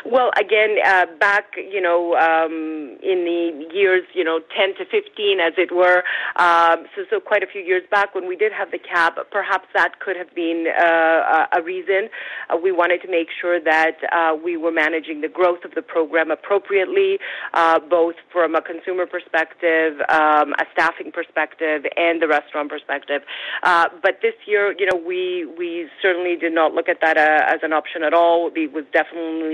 Well, 0.05 0.29
again, 0.39 0.77
uh, 0.85 1.07
back, 1.19 1.55
you 1.57 1.81
know, 1.81 2.15
um, 2.15 2.97
in 3.01 3.25
the 3.25 3.67
years, 3.73 4.03
you 4.13 4.23
know, 4.23 4.39
10 4.55 4.75
to 4.75 4.85
15, 4.85 5.39
as 5.39 5.53
it 5.57 5.75
were, 5.75 6.03
um, 6.35 6.85
so, 6.95 7.03
so 7.09 7.19
quite 7.19 7.41
a 7.41 7.47
few 7.47 7.61
years 7.61 7.81
back 7.89 8.13
when 8.13 8.27
we 8.27 8.35
did 8.35 8.51
have 8.51 8.69
the 8.69 8.77
cap, 8.77 9.17
perhaps 9.31 9.65
that 9.73 9.99
could 9.99 10.15
have 10.15 10.33
been 10.35 10.67
uh, 10.79 11.47
a 11.57 11.61
reason. 11.63 12.09
Uh, 12.49 12.57
we 12.57 12.71
wanted 12.71 13.01
to 13.01 13.09
make 13.09 13.29
sure 13.41 13.59
that 13.59 13.97
uh, 14.13 14.35
we 14.35 14.57
were 14.57 14.71
managing 14.71 15.21
the 15.21 15.27
growth 15.27 15.65
of 15.65 15.73
the 15.73 15.81
program 15.81 16.29
appropriately, 16.29 17.17
uh, 17.55 17.79
both 17.79 18.15
from 18.31 18.53
a 18.53 18.61
consumer 18.61 19.07
perspective, 19.07 19.99
um, 20.09 20.53
a 20.61 20.65
staffing 20.71 21.11
perspective, 21.11 21.83
and 21.97 22.21
the 22.21 22.27
restaurant 22.27 22.69
perspective. 22.69 23.23
But 23.63 24.19
this 24.21 24.35
year, 24.45 24.75
you 24.77 24.85
know, 24.85 24.97
we, 24.97 25.47
we 25.57 25.89
certainly 25.99 26.35
did 26.35 26.53
not 26.53 26.73
look 26.73 26.87
at 26.87 27.01
that 27.01 27.17
as 27.17 27.59
an 27.63 27.73
option 27.73 28.03
at 28.03 28.13
all. 28.13 28.51
It 28.55 28.71
was 28.71 28.85
definitely 28.93 29.46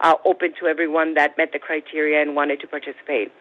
uh, 0.00 0.14
open 0.24 0.54
to 0.60 0.66
everyone 0.66 1.14
that 1.14 1.36
met 1.38 1.52
the 1.52 1.58
criteria 1.58 2.22
and 2.22 2.34
wanted 2.34 2.60
to 2.60 2.66
participate. 2.66 3.32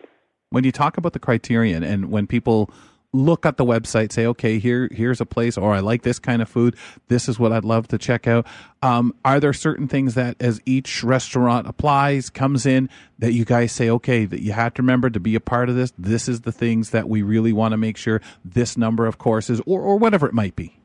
When 0.50 0.64
you 0.64 0.72
talk 0.72 0.98
about 0.98 1.14
the 1.14 1.20
criterion 1.20 1.84
and 1.84 2.10
when 2.12 2.28
people 2.28 2.72
look 3.12 3.46
at 3.46 3.58
the 3.58 3.66
website, 3.66 4.12
say, 4.12 4.26
okay, 4.26 4.60
here 4.60 4.88
here's 4.92 5.20
a 5.20 5.26
place, 5.26 5.58
or 5.58 5.74
I 5.74 5.80
like 5.80 6.04
this 6.04 6.20
kind 6.20 6.42
of 6.42 6.50
food. 6.50 6.76
This 7.08 7.28
is 7.28 7.40
what 7.40 7.52
I'd 7.52 7.66
love 7.66 7.88
to 7.88 7.98
check 7.98 8.28
out. 8.28 8.46
Um, 8.84 9.16
are 9.26 9.40
there 9.40 9.54
certain 9.54 9.88
things 9.88 10.14
that, 10.14 10.36
as 10.40 10.62
each 10.66 11.04
restaurant 11.04 11.68
applies, 11.68 12.30
comes 12.30 12.66
in, 12.66 12.90
that 13.18 13.34
you 13.34 13.46
guys 13.46 13.72
say, 13.72 13.90
okay, 13.90 14.26
that 14.26 14.42
you 14.42 14.52
have 14.52 14.76
to 14.76 14.82
remember 14.82 15.10
to 15.10 15.20
be 15.20 15.36
a 15.36 15.40
part 15.40 15.70
of 15.70 15.76
this. 15.76 15.92
This 15.98 16.30
is 16.30 16.42
the 16.42 16.52
things 16.52 16.92
that 16.92 17.10
we 17.10 17.24
really 17.24 17.52
want 17.52 17.72
to 17.72 17.78
make 17.78 17.98
sure. 17.98 18.22
This 18.46 18.78
number 18.78 19.08
of 19.08 19.18
courses, 19.18 19.60
or 19.66 19.82
or 19.82 19.98
whatever 19.98 20.28
it 20.28 20.34
might 20.34 20.56
be. 20.56 20.79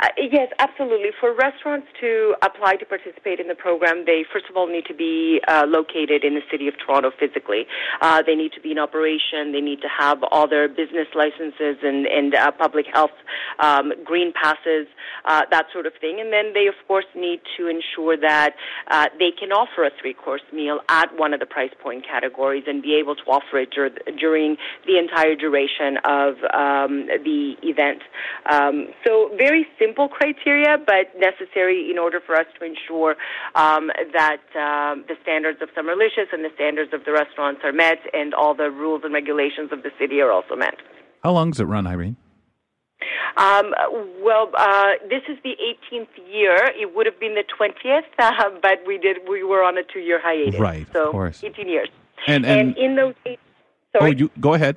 Uh, 0.00 0.06
yes, 0.30 0.48
absolutely. 0.60 1.10
For 1.18 1.34
restaurants 1.34 1.88
to 2.00 2.36
apply 2.42 2.76
to 2.76 2.86
participate 2.86 3.40
in 3.40 3.48
the 3.48 3.56
program, 3.56 4.04
they 4.06 4.24
first 4.32 4.46
of 4.48 4.56
all 4.56 4.68
need 4.68 4.86
to 4.86 4.94
be 4.94 5.40
uh, 5.48 5.64
located 5.66 6.22
in 6.22 6.34
the 6.34 6.42
city 6.50 6.68
of 6.68 6.74
Toronto 6.78 7.10
physically. 7.18 7.66
Uh, 8.00 8.22
they 8.22 8.36
need 8.36 8.52
to 8.52 8.60
be 8.60 8.70
in 8.70 8.78
operation. 8.78 9.50
They 9.50 9.60
need 9.60 9.80
to 9.80 9.88
have 9.88 10.22
all 10.30 10.46
their 10.46 10.68
business 10.68 11.08
licenses 11.16 11.78
and, 11.82 12.06
and 12.06 12.32
uh, 12.32 12.52
public 12.52 12.86
health 12.92 13.10
um, 13.58 13.92
green 14.04 14.32
passes, 14.32 14.86
uh, 15.24 15.42
that 15.50 15.66
sort 15.72 15.86
of 15.86 15.92
thing. 16.00 16.20
And 16.20 16.32
then 16.32 16.52
they, 16.54 16.68
of 16.68 16.74
course, 16.86 17.06
need 17.16 17.40
to 17.56 17.66
ensure 17.66 18.16
that 18.16 18.54
uh, 18.88 19.06
they 19.18 19.32
can 19.32 19.50
offer 19.50 19.82
a 19.82 19.90
three-course 20.00 20.42
meal 20.52 20.78
at 20.88 21.08
one 21.18 21.34
of 21.34 21.40
the 21.40 21.46
price 21.46 21.72
point 21.82 22.06
categories 22.06 22.64
and 22.68 22.82
be 22.82 22.94
able 22.94 23.16
to 23.16 23.22
offer 23.22 23.58
it 23.58 23.70
dur- 23.72 23.90
during 24.16 24.58
the 24.86 24.96
entire 24.96 25.34
duration 25.34 25.96
of 26.04 26.34
um, 26.54 27.06
the 27.24 27.56
event. 27.64 28.02
Um, 28.48 28.88
so 29.04 29.30
very 29.36 29.66
simple 29.76 29.87
criteria, 29.94 30.76
but 30.78 31.08
necessary 31.18 31.90
in 31.90 31.98
order 31.98 32.20
for 32.20 32.34
us 32.34 32.46
to 32.58 32.64
ensure 32.64 33.16
um, 33.54 33.90
that 34.12 34.42
um, 34.54 35.04
the 35.08 35.16
standards 35.22 35.60
of 35.62 35.68
Summerlicious 35.70 36.32
and 36.32 36.44
the 36.44 36.50
standards 36.54 36.92
of 36.92 37.04
the 37.04 37.12
restaurants 37.12 37.62
are 37.64 37.72
met, 37.72 37.98
and 38.12 38.34
all 38.34 38.54
the 38.54 38.70
rules 38.70 39.02
and 39.04 39.14
regulations 39.14 39.70
of 39.72 39.82
the 39.82 39.90
city 39.98 40.20
are 40.20 40.30
also 40.30 40.56
met. 40.56 40.74
How 41.22 41.32
long 41.32 41.50
does 41.50 41.60
it 41.60 41.64
run, 41.64 41.86
Irene? 41.86 42.16
Um, 43.36 43.72
well, 44.20 44.50
uh, 44.56 44.92
this 45.08 45.22
is 45.28 45.38
the 45.44 45.54
18th 45.92 46.08
year. 46.28 46.70
It 46.74 46.94
would 46.94 47.06
have 47.06 47.20
been 47.20 47.34
the 47.34 47.44
20th, 47.44 48.02
uh, 48.18 48.50
but 48.60 48.80
we 48.86 48.98
did 48.98 49.18
we 49.28 49.44
were 49.44 49.62
on 49.62 49.78
a 49.78 49.82
two-year 49.82 50.20
hiatus. 50.22 50.58
Right, 50.58 50.86
so 50.92 51.06
of 51.06 51.12
course. 51.12 51.44
18 51.44 51.68
years. 51.68 51.88
And, 52.26 52.44
and, 52.44 52.70
and 52.70 52.78
in 52.78 52.96
those 52.96 53.14
eight, 53.26 53.38
oh, 53.94 54.00
sorry. 54.00 54.16
you 54.16 54.30
go 54.40 54.54
ahead. 54.54 54.76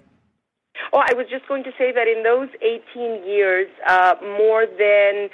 Oh, 0.94 1.00
I 1.00 1.14
was 1.14 1.26
just 1.30 1.48
going 1.48 1.64
to 1.64 1.72
say 1.78 1.92
that 1.94 2.08
in 2.08 2.24
those 2.24 2.50
18 2.62 3.24
years, 3.26 3.70
uh, 3.88 4.16
more 4.38 4.66
than 4.66 5.30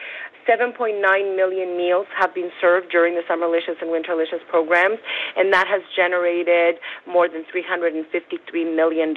7.9 0.47 1.01
million 1.35 1.75
meals 1.75 2.05
have 2.17 2.33
been 2.33 2.51
served 2.61 2.89
during 2.89 3.15
the 3.15 3.21
Summerlicious 3.29 3.81
and 3.81 3.89
Winterlicious 3.89 4.45
programs, 4.47 4.99
and 5.35 5.51
that 5.51 5.67
has 5.67 5.81
generated 5.95 6.75
more 7.05 7.27
than 7.27 7.43
$353 7.53 8.75
million 8.75 9.13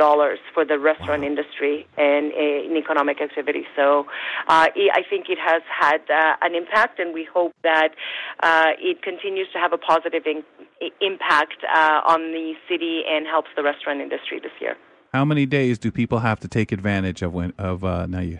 for 0.52 0.64
the 0.64 0.78
restaurant 0.78 1.20
Wow. 1.22 1.26
industry 1.26 1.86
and 1.98 2.32
uh, 2.32 2.66
in 2.66 2.76
economic 2.76 3.20
activity. 3.20 3.64
So 3.76 4.06
uh, 4.48 4.68
I 4.74 5.02
think 5.08 5.26
it 5.28 5.38
has 5.38 5.62
had 5.68 6.00
uh, 6.10 6.36
an 6.42 6.54
impact, 6.54 6.98
and 6.98 7.12
we 7.14 7.24
hope 7.32 7.52
that 7.62 7.90
uh, 8.42 8.72
it 8.78 9.02
continues 9.02 9.48
to 9.52 9.58
have 9.58 9.72
a 9.72 9.78
positive 9.78 10.22
in- 10.26 10.44
impact 11.00 11.64
uh, 11.64 12.00
on 12.06 12.32
the 12.32 12.54
city 12.68 13.02
and 13.08 13.26
helps 13.26 13.50
the 13.56 13.62
restaurant 13.62 14.00
industry 14.00 14.40
this 14.40 14.52
year. 14.60 14.76
How 15.12 15.24
many 15.24 15.46
days 15.46 15.78
do 15.78 15.90
people 15.90 16.20
have 16.20 16.40
to 16.40 16.48
take 16.48 16.72
advantage 16.72 17.22
of 17.22 17.32
when 17.34 17.52
of 17.58 17.84
uh, 17.84 18.06
now 18.06 18.20
you 18.20 18.38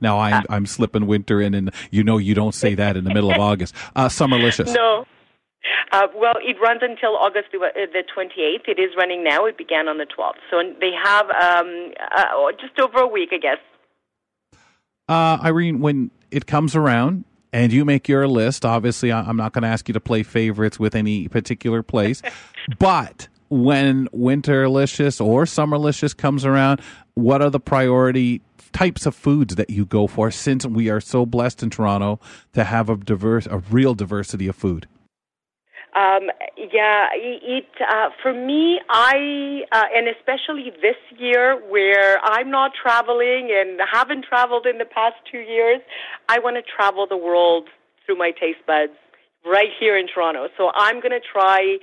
now 0.00 0.18
I'm 0.20 0.44
I'm 0.48 0.66
slipping 0.66 1.06
winter 1.06 1.40
in 1.40 1.54
and 1.54 1.70
you 1.90 2.04
know 2.04 2.18
you 2.18 2.34
don't 2.34 2.54
say 2.54 2.74
that 2.74 2.96
in 2.96 3.04
the 3.04 3.12
middle 3.12 3.30
of 3.30 3.38
August. 3.40 3.74
Uh, 3.96 4.08
Summerlicious. 4.08 4.72
No. 4.74 5.04
Uh, 5.90 6.06
well, 6.14 6.34
it 6.42 6.56
runs 6.62 6.80
until 6.82 7.16
August 7.16 7.48
the, 7.52 7.58
uh, 7.58 7.68
the 7.92 8.02
28th. 8.16 8.68
It 8.68 8.78
is 8.78 8.90
running 8.96 9.24
now. 9.24 9.44
It 9.46 9.58
began 9.58 9.88
on 9.88 9.98
the 9.98 10.06
12th. 10.06 10.34
So 10.50 10.62
they 10.80 10.92
have 11.02 11.26
um, 11.30 11.92
uh, 12.16 12.52
just 12.60 12.78
over 12.78 13.00
a 13.00 13.06
week, 13.06 13.30
I 13.32 13.38
guess. 13.38 13.58
Uh, 15.08 15.38
Irene, 15.42 15.80
when 15.80 16.10
it 16.30 16.46
comes 16.46 16.76
around 16.76 17.24
and 17.52 17.72
you 17.72 17.84
make 17.84 18.08
your 18.08 18.28
list, 18.28 18.64
obviously 18.64 19.10
I- 19.10 19.22
I'm 19.22 19.36
not 19.36 19.52
going 19.52 19.62
to 19.62 19.68
ask 19.68 19.88
you 19.88 19.94
to 19.94 20.00
play 20.00 20.22
favorites 20.22 20.78
with 20.78 20.94
any 20.94 21.26
particular 21.28 21.82
place, 21.82 22.22
but 22.78 23.28
when 23.50 24.08
Winterlicious 24.08 25.24
or 25.24 25.44
Summerlicious 25.44 26.16
comes 26.16 26.44
around, 26.44 26.80
what 27.14 27.42
are 27.42 27.50
the 27.50 27.60
priority 27.60 28.42
types 28.72 29.06
of 29.06 29.14
foods 29.14 29.56
that 29.56 29.70
you 29.70 29.84
go 29.86 30.06
for? 30.06 30.30
Since 30.30 30.66
we 30.66 30.88
are 30.88 31.00
so 31.00 31.26
blessed 31.26 31.62
in 31.62 31.70
Toronto 31.70 32.20
to 32.52 32.64
have 32.64 32.88
a 32.88 32.96
diverse, 32.96 33.46
a 33.46 33.58
real 33.58 33.94
diversity 33.94 34.48
of 34.48 34.56
food. 34.56 34.86
Um, 35.96 36.30
yeah, 36.56 37.08
it 37.14 37.66
uh, 37.80 38.10
for 38.22 38.32
me, 38.32 38.78
I 38.88 39.62
uh, 39.72 39.84
and 39.92 40.06
especially 40.06 40.70
this 40.80 40.96
year 41.18 41.60
where 41.68 42.20
I'm 42.22 42.50
not 42.50 42.72
traveling 42.80 43.50
and 43.50 43.80
haven't 43.90 44.24
traveled 44.24 44.66
in 44.66 44.78
the 44.78 44.84
past 44.84 45.16
two 45.30 45.38
years, 45.38 45.80
I 46.28 46.38
want 46.38 46.56
to 46.56 46.62
travel 46.62 47.06
the 47.08 47.16
world 47.16 47.68
through 48.04 48.16
my 48.16 48.30
taste 48.30 48.64
buds 48.66 48.92
right 49.44 49.70
here 49.80 49.96
in 49.96 50.06
Toronto. 50.06 50.48
So 50.56 50.70
I'm 50.74 51.00
going 51.00 51.12
to 51.12 51.20
try 51.20 51.78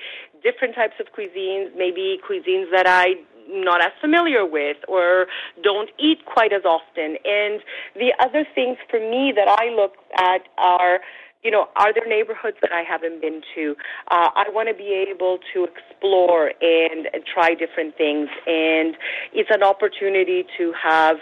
different 0.46 0.76
types 0.76 0.94
of 1.02 1.08
cuisines, 1.18 1.76
maybe 1.76 2.20
cuisines 2.22 2.70
that 2.72 2.86
I 2.88 3.16
not 3.48 3.84
as 3.84 3.92
familiar 4.02 4.46
with 4.46 4.78
or 4.88 5.28
don't 5.64 5.90
eat 6.00 6.26
quite 6.26 6.52
as 6.54 6.64
often. 6.66 7.18
And 7.26 7.62
the 7.96 8.14
other 8.20 8.46
things 8.56 8.78
for 8.90 9.00
me 9.00 9.34
that 9.36 9.48
I 9.48 9.70
look 9.70 9.94
at 10.18 10.42
are 10.58 11.00
you 11.44 11.52
know, 11.52 11.68
are 11.76 11.94
there 11.94 12.08
neighborhoods 12.08 12.58
that 12.64 12.72
I 12.72 12.82
haven't 12.82 13.22
been 13.22 13.42
to? 13.54 13.76
Uh, 14.10 14.30
I 14.36 14.46
want 14.50 14.68
to 14.68 14.74
be 14.74 15.06
able 15.08 15.38
to 15.54 15.68
explore 15.70 16.52
and, 16.60 17.08
and 17.14 17.24
try 17.24 17.54
different 17.54 17.96
things, 17.96 18.30
and 18.48 18.98
it's 19.32 19.52
an 19.54 19.62
opportunity 19.62 20.46
to 20.58 20.74
have 20.74 21.18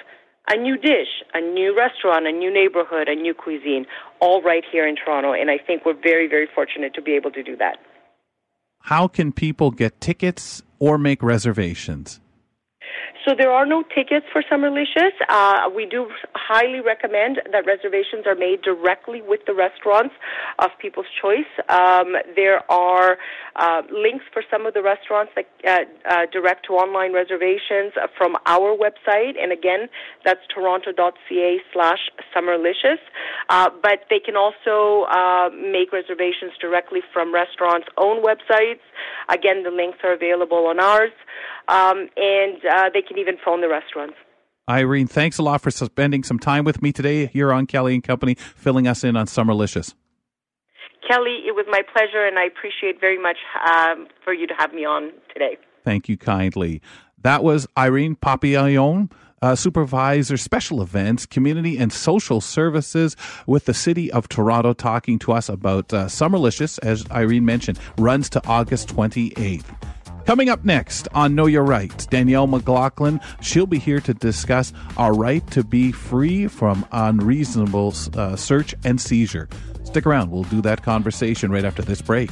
a 0.48 0.56
new 0.56 0.78
dish, 0.78 1.12
a 1.34 1.42
new 1.42 1.78
restaurant, 1.78 2.26
a 2.26 2.32
new 2.32 2.54
neighborhood, 2.54 3.10
a 3.10 3.16
new 3.16 3.34
cuisine, 3.34 3.86
all 4.22 4.42
right 4.42 4.64
here 4.72 4.88
in 4.88 4.96
Toronto. 4.96 5.34
And 5.34 5.52
I 5.52 5.58
think 5.58 5.86
we're 5.86 6.02
very, 6.02 6.28
very 6.30 6.48
fortunate 6.56 6.94
to 6.94 7.02
be 7.02 7.16
able 7.16 7.32
to 7.32 7.44
do 7.44 7.58
that. 7.58 7.80
How 8.88 9.08
can 9.08 9.32
people 9.32 9.72
get 9.72 10.02
tickets 10.02 10.62
or 10.78 10.98
make 10.98 11.24
reservations? 11.24 12.20
So 13.26 13.34
there 13.38 13.52
are 13.52 13.66
no 13.66 13.84
tickets 13.96 14.26
for 14.34 14.44
Summerlicious. 14.52 15.14
Uh, 15.30 15.70
we 15.74 15.86
do 15.86 16.08
highly 16.36 16.82
recommend 16.82 17.40
that 17.54 17.66
reservations 17.66 18.28
are 18.28 18.36
made 18.36 18.62
directly 18.64 19.22
with 19.22 19.40
the 19.48 19.54
restaurants 19.54 20.14
of 20.60 20.72
people's 20.78 21.06
choice. 21.22 21.48
Um, 21.70 22.18
there 22.36 22.70
are 22.70 23.18
uh, 23.56 23.82
links 23.90 24.26
for 24.34 24.44
some 24.52 24.66
of 24.66 24.74
the 24.74 24.82
restaurants 24.82 25.32
that 25.36 25.48
uh, 25.66 25.86
uh, 26.10 26.26
direct 26.34 26.66
to 26.66 26.74
online 26.74 27.14
reservations 27.14 27.94
from 28.18 28.36
our 28.46 28.76
website, 28.76 29.42
and 29.42 29.54
again, 29.54 29.88
that's 30.26 30.42
toronto.ca 30.54 31.58
slash 31.72 32.10
Summerlicious. 32.36 33.00
Uh, 33.48 33.70
but 33.82 34.04
they 34.10 34.20
can 34.20 34.36
also 34.36 35.04
uh, 35.10 35.50
make 35.50 35.94
reservations 35.94 36.52
directly 36.60 37.00
from 37.14 37.34
restaurants' 37.34 37.88
own 37.98 38.22
websites. 38.22 38.84
Again, 39.30 39.64
the 39.64 39.72
links 39.72 40.00
are 40.04 40.14
available 40.14 40.68
on 40.68 40.82
ours, 40.82 41.12
um, 41.70 42.10
and 42.18 42.60
they 42.94 43.02
can 43.14 43.22
even 43.22 43.38
phone 43.44 43.62
the 43.62 43.70
restaurants. 43.70 44.16
Irene, 44.70 45.08
thanks 45.08 45.38
a 45.38 45.44
lot 45.44 45.62
for 45.62 45.72
spending 45.72 46.24
some 46.24 46.40
time 46.40 46.64
with 46.64 46.82
me 46.82 46.92
today 46.94 47.26
here 47.28 47.52
on 47.52 47.68
Kelly 47.68 47.94
and 47.94 48.04
Company, 48.04 48.36
filling 48.36 48.88
us 48.88 49.04
in 49.04 49.18
on 49.18 49.28
Summerlicious. 49.28 49.94
Kelly, 51.08 51.44
it 51.46 51.54
was 51.54 51.66
my 51.70 51.82
pleasure, 51.92 52.26
and 52.26 52.40
I 52.40 52.46
appreciate 52.46 53.00
very 53.00 53.22
much 53.22 53.38
um, 53.70 54.08
for 54.24 54.34
you 54.34 54.48
to 54.48 54.54
have 54.58 54.74
me 54.74 54.86
on 54.86 55.12
today. 55.34 55.58
Thank 55.84 56.08
you 56.08 56.18
kindly. 56.18 56.82
That 57.22 57.44
was 57.44 57.68
Irene 57.78 58.16
Papillon. 58.16 59.10
Uh, 59.42 59.56
supervisor 59.56 60.38
special 60.38 60.82
events, 60.82 61.26
community 61.26 61.78
and 61.78 61.92
social 61.92 62.40
services 62.40 63.18
with 63.46 63.66
the 63.66 63.74
city 63.74 64.10
of 64.10 64.30
Toronto, 64.30 64.72
talking 64.72 65.20
to 65.20 65.34
us 65.34 65.50
about 65.50 65.94
uh, 65.94 66.06
Summerlicious, 66.06 66.80
as 66.82 67.06
Irene 67.12 67.44
mentioned, 67.44 67.78
runs 67.98 68.30
to 68.30 68.48
August 68.48 68.88
28th. 68.96 69.66
Coming 70.26 70.50
up 70.50 70.64
next 70.64 71.10
on 71.14 71.36
Know 71.36 71.48
Your 71.48 71.64
Rights, 71.64 72.06
Danielle 72.06 72.48
McLaughlin. 72.48 73.20
She'll 73.42 73.68
be 73.68 73.78
here 73.78 74.00
to 74.02 74.14
discuss 74.14 74.72
our 74.96 75.14
right 75.14 75.46
to 75.52 75.64
be 75.64 75.92
free 75.92 76.48
from 76.48 76.86
unreasonable 76.94 77.94
uh, 78.16 78.36
search 78.38 78.74
and 78.86 79.00
seizure. 79.00 79.50
Stick 79.84 80.06
around. 80.06 80.32
We'll 80.32 80.44
do 80.44 80.62
that 80.62 80.82
conversation 80.82 81.52
right 81.52 81.66
after 81.66 81.82
this 81.82 82.02
break. 82.02 82.32